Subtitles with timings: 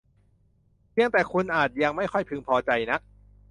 [0.91, 3.01] เพียงแต่คุณอาจยังไม่ค่อยพึงพอใจนัก